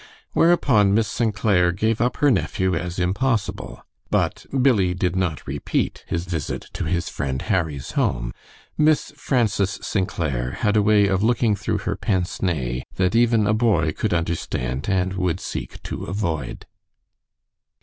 Whereupon 0.33 0.95
Miss 0.95 1.07
St. 1.07 1.31
Clair 1.35 1.71
gave 1.71 2.01
up 2.01 2.17
her 2.17 2.31
nephew 2.31 2.73
as 2.73 2.97
impossible. 2.97 3.83
But 4.09 4.47
Billie 4.51 4.95
did 4.95 5.15
not 5.15 5.45
repeat 5.45 6.03
his 6.07 6.25
visit 6.25 6.71
to 6.73 6.85
his 6.85 7.07
friend 7.07 7.39
Harry's 7.43 7.91
home. 7.91 8.33
Miss 8.79 9.13
Frances 9.15 9.77
St. 9.83 10.07
Clair 10.07 10.53
had 10.61 10.75
a 10.75 10.81
way 10.81 11.05
of 11.05 11.21
looking 11.21 11.55
through 11.55 11.77
her 11.85 11.95
pince 11.95 12.41
nez 12.41 12.81
that 12.95 13.15
even 13.15 13.45
a 13.45 13.53
boy 13.53 13.91
could 13.91 14.11
understand 14.11 14.89
and 14.89 15.13
would 15.13 15.39
seek 15.39 15.79
to 15.83 16.05
avoid. 16.05 16.65